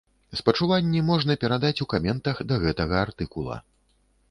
[0.37, 3.63] Спачуванні можна перадаць у каментах да гэтага артыкула.